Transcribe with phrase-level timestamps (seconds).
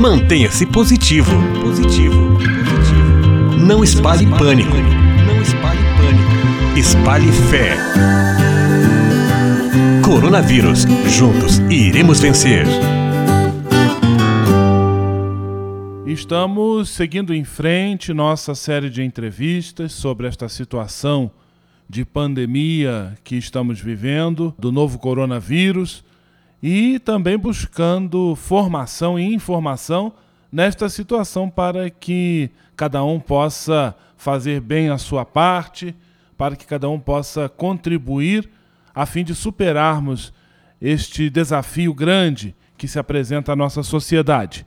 [0.00, 1.30] Mantenha-se positivo.
[1.60, 2.38] Positivo.
[2.38, 3.58] Positivo.
[3.58, 4.74] Não espalhe pânico.
[5.26, 6.78] Não espalhe pânico.
[6.78, 7.76] Espalhe fé.
[10.02, 10.86] Coronavírus.
[11.06, 12.64] Juntos iremos vencer.
[16.06, 21.30] Estamos seguindo em frente nossa série de entrevistas sobre esta situação
[21.86, 26.02] de pandemia que estamos vivendo, do novo coronavírus,
[26.62, 30.12] e também buscando formação e informação
[30.52, 35.94] nesta situação para que cada um possa fazer bem a sua parte,
[36.36, 38.50] para que cada um possa contribuir
[38.94, 40.32] a fim de superarmos
[40.80, 44.66] este desafio grande que se apresenta à nossa sociedade.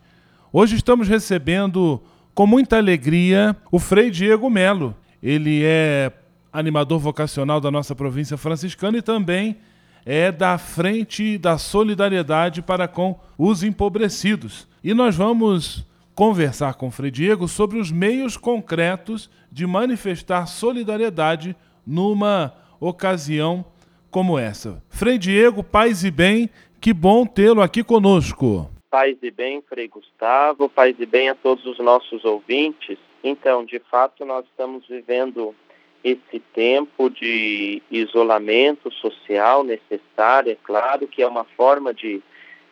[0.51, 2.01] Hoje estamos recebendo
[2.33, 4.95] com muita alegria o Frei Diego Melo.
[5.21, 6.11] Ele é
[6.51, 9.57] animador vocacional da nossa província franciscana e também
[10.05, 14.67] é da Frente da Solidariedade para com os Empobrecidos.
[14.83, 21.55] E nós vamos conversar com o Frei Diego sobre os meios concretos de manifestar solidariedade
[21.85, 23.65] numa ocasião
[24.11, 24.83] como essa.
[24.89, 28.69] Frei Diego, paz e bem, que bom tê-lo aqui conosco.
[28.91, 32.99] Paz e bem, Frei Gustavo, paz e bem a todos os nossos ouvintes.
[33.23, 35.55] Então, de fato, nós estamos vivendo
[36.03, 42.21] esse tempo de isolamento social necessário, é claro que é uma forma de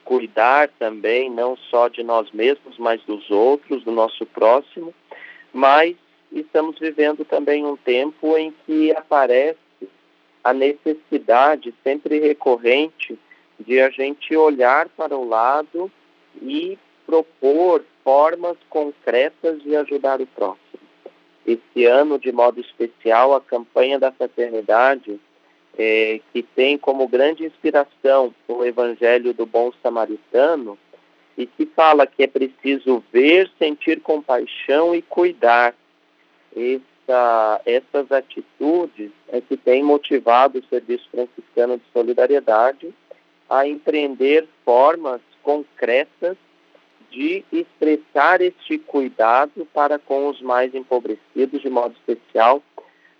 [0.04, 4.94] cuidar também, não só de nós mesmos, mas dos outros, do nosso próximo,
[5.54, 5.96] mas
[6.32, 9.58] estamos vivendo também um tempo em que aparece
[10.44, 13.18] a necessidade sempre recorrente
[13.60, 15.92] de a gente olhar para o lado
[16.42, 20.81] e propor formas concretas de ajudar o próximo.
[21.46, 25.20] Esse ano, de modo especial, a campanha da fraternidade,
[25.78, 30.78] é, que tem como grande inspiração o Evangelho do Bom Samaritano,
[31.38, 35.74] e que fala que é preciso ver, sentir compaixão e cuidar.
[36.56, 42.94] Essa, essas atitudes é que tem motivado o Serviço Franciscano de Solidariedade
[43.50, 46.38] a empreender formas concretas
[47.12, 52.64] de expressar este cuidado para com os mais empobrecidos, de modo especial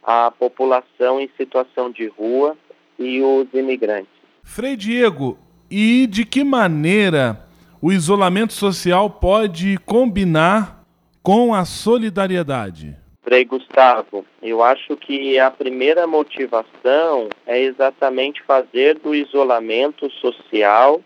[0.04, 2.58] a população em situação de rua
[2.98, 4.10] e os imigrantes.
[4.44, 5.38] Frei Diego,
[5.70, 7.46] e de que maneira
[7.82, 10.84] o isolamento social pode combinar
[11.22, 12.96] com a solidariedade?
[13.24, 21.02] Frei Gustavo, eu acho que a primeira motivação é exatamente fazer do isolamento social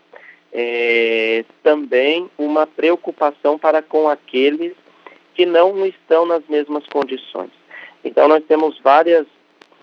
[0.58, 4.72] é, também uma preocupação para com aqueles
[5.34, 7.50] que não estão nas mesmas condições.
[8.02, 9.26] Então, nós temos várias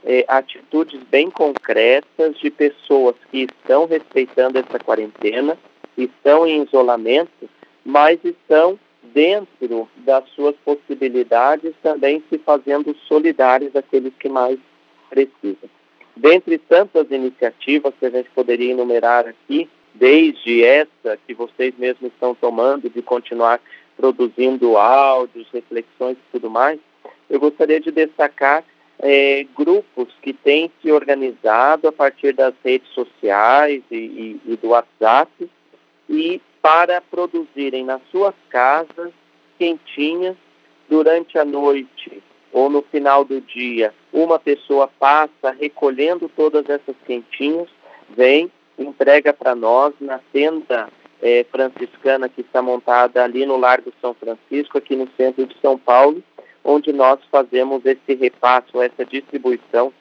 [0.03, 5.55] é, atitudes bem concretas de pessoas que estão respeitando essa quarentena,
[5.95, 7.47] estão em isolamento,
[7.85, 14.57] mas estão dentro das suas possibilidades também se fazendo solidários àqueles que mais
[15.07, 15.69] precisam.
[16.17, 22.33] Dentre tantas iniciativas que a gente poderia enumerar aqui, desde essa que vocês mesmos estão
[22.35, 23.61] tomando de continuar
[23.95, 26.79] produzindo áudios, reflexões e tudo mais,
[27.29, 28.63] eu gostaria de destacar
[28.99, 34.69] é, grupos que têm se organizado a partir das redes sociais e, e, e do
[34.69, 35.49] WhatsApp
[36.09, 39.11] e para produzirem nas suas casas
[39.57, 40.35] quentinhas
[40.89, 47.67] durante a noite ou no final do dia, uma pessoa passa recolhendo todas essas quentinhas,
[48.15, 50.89] vem entrega para nós na tenda
[51.21, 55.77] é, franciscana que está montada ali no Largo São Francisco, aqui no centro de São
[55.77, 56.21] Paulo,
[56.63, 59.93] onde nós fazemos esse repasso, essa distribuição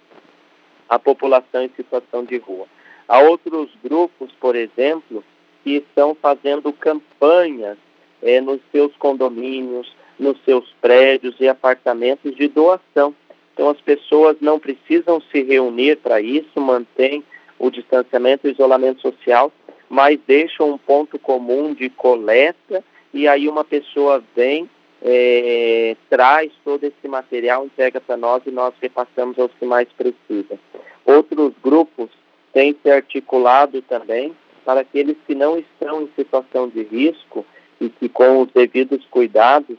[0.89, 2.67] à população em situação de rua.
[3.09, 5.25] Há outros grupos, por exemplo,
[5.63, 7.79] que estão fazendo campanhas
[8.23, 13.15] é, nos seus condomínios, nos seus prédios e apartamentos de doação.
[13.53, 17.23] Então, as pessoas não precisam se reunir para isso, mantém
[17.63, 19.53] o distanciamento e o isolamento social,
[19.89, 22.83] mas deixam um ponto comum de coleta
[23.15, 24.69] e aí uma pessoa vem,
[25.01, 30.59] é, traz todo esse material, entrega para nós e nós repassamos aos que mais precisam.
[31.05, 32.11] Outros grupos
[32.53, 37.47] têm se articulado também para aqueles que não estão em situação de risco
[37.81, 39.77] e que com os devidos cuidados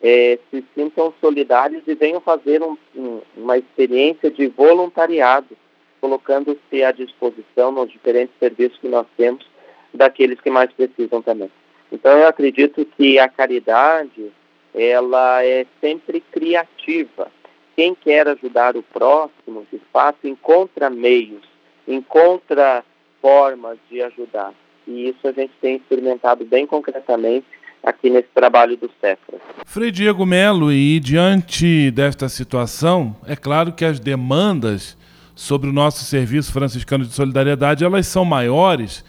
[0.00, 5.54] é, se sintam solidários e venham fazer um, um, uma experiência de voluntariado
[6.00, 9.46] colocando-se à disposição nos diferentes serviços que nós temos
[9.92, 11.50] daqueles que mais precisam também.
[11.90, 14.30] Então eu acredito que a caridade
[14.74, 17.30] ela é sempre criativa.
[17.74, 21.42] Quem quer ajudar o próximo, de fato, encontra meios,
[21.86, 22.84] encontra
[23.20, 24.52] formas de ajudar.
[24.86, 27.46] E isso a gente tem experimentado bem concretamente
[27.82, 29.40] aqui nesse trabalho do Cefras.
[29.64, 34.96] Frei Diego Melo, e diante desta situação, é claro que as demandas
[35.36, 39.04] sobre o nosso serviço franciscano de solidariedade, elas são maiores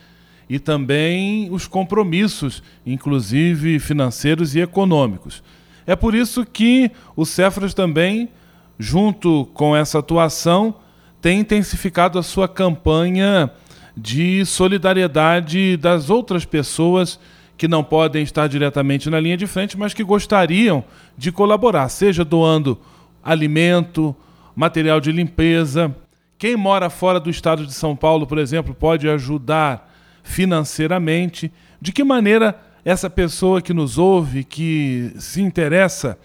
[0.49, 5.41] e também os compromissos, inclusive financeiros e econômicos.
[5.85, 8.29] É por isso que o Cefras também,
[8.77, 10.75] junto com essa atuação,
[11.21, 13.49] tem intensificado a sua campanha
[13.95, 17.17] de solidariedade das outras pessoas
[17.57, 20.83] que não podem estar diretamente na linha de frente, mas que gostariam
[21.17, 22.77] de colaborar, seja doando
[23.23, 24.15] alimento,
[24.55, 25.95] material de limpeza.
[26.37, 29.91] Quem mora fora do estado de São Paulo, por exemplo, pode ajudar
[30.21, 31.51] financeiramente.
[31.81, 36.19] De que maneira essa pessoa que nos ouve, que se interessa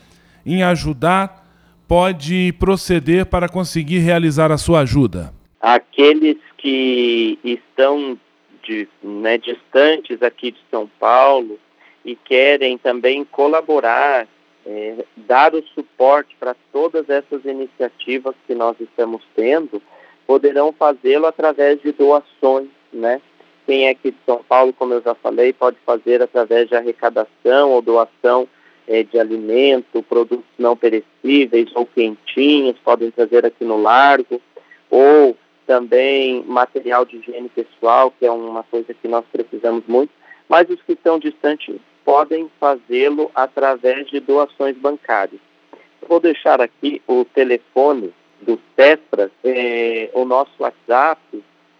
[0.44, 1.42] em ajudar,
[1.88, 5.32] pode proceder para conseguir realizar a sua ajuda?
[5.58, 8.18] Aqueles que estão
[8.62, 11.58] de, né, distantes aqui de São Paulo
[12.04, 14.28] e querem também colaborar,
[14.66, 19.80] é, dar o suporte para todas essas iniciativas que nós estamos tendo,
[20.26, 23.20] poderão fazê-lo através de doações, né?
[23.66, 27.70] Quem é aqui de São Paulo, como eu já falei, pode fazer através de arrecadação
[27.70, 28.48] ou doação
[28.88, 34.40] é, de alimento, produtos não perecíveis ou quentinhos, podem trazer aqui no Largo,
[34.90, 35.36] ou
[35.66, 40.10] também material de higiene pessoal, que é uma coisa que nós precisamos muito,
[40.48, 45.40] mas os que estão distantes podem fazê-lo através de doações bancárias.
[46.08, 51.20] Vou deixar aqui o telefone do Cefras, é, o nosso WhatsApp,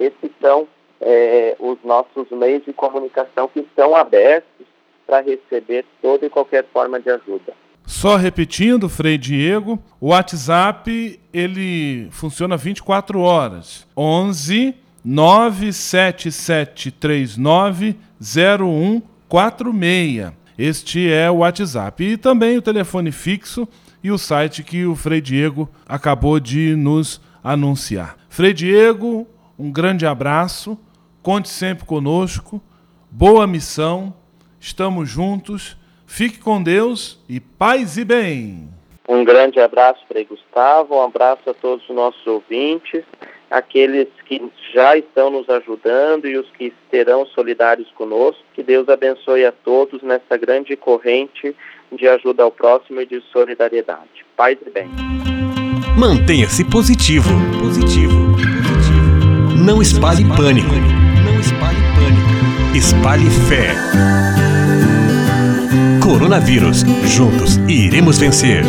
[0.00, 0.66] Esses são
[1.00, 4.66] é, os nossos meios de comunicação que estão abertos
[5.06, 7.52] para receber toda e qualquer forma de ajuda.
[7.84, 13.86] Só repetindo, Frei Diego, o WhatsApp ele funciona 24 horas.
[13.96, 14.74] 11
[15.04, 20.41] 97739 0146.
[20.58, 22.02] Este é o WhatsApp.
[22.02, 23.68] E também o telefone fixo
[24.02, 28.16] e o site que o Frei Diego acabou de nos anunciar.
[28.28, 29.26] Frei Diego,
[29.58, 30.78] um grande abraço,
[31.22, 32.60] conte sempre conosco,
[33.10, 34.14] boa missão,
[34.58, 35.76] estamos juntos,
[36.06, 38.68] fique com Deus e paz e bem.
[39.08, 43.04] Um grande abraço, Frei Gustavo, um abraço a todos os nossos ouvintes,
[43.52, 48.42] aqueles que já estão nos ajudando e os que serão solidários conosco.
[48.54, 51.54] Que Deus abençoe a todos nessa grande corrente
[51.92, 54.24] de ajuda ao próximo e de solidariedade.
[54.34, 54.88] Paz e bem.
[55.96, 57.28] Mantenha-se positivo.
[57.60, 58.14] Positivo.
[58.32, 59.62] Positivo.
[59.62, 60.74] Não espalhe pânico.
[61.22, 62.76] Não espalhe pânico.
[62.76, 63.74] Espalhe fé.
[66.02, 66.82] Coronavírus.
[67.04, 68.64] Juntos iremos vencer.